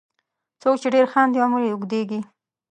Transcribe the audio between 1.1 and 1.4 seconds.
خاندي،